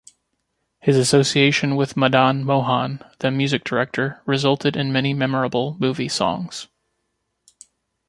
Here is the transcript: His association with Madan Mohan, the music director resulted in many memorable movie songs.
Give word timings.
His 0.79 0.97
association 0.97 1.75
with 1.75 1.95
Madan 1.95 2.43
Mohan, 2.43 3.03
the 3.19 3.29
music 3.29 3.63
director 3.63 4.19
resulted 4.25 4.75
in 4.75 4.91
many 4.91 5.13
memorable 5.13 5.77
movie 5.79 6.09
songs. 6.09 6.67